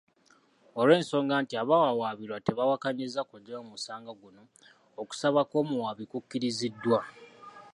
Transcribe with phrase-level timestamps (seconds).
[0.79, 4.43] Olw'ensonga nti abawawaabirwa tebawakanyizza kuggyayo musango guno,
[5.01, 6.99] okusaba kw'omuwaabi kukkiriziddwa.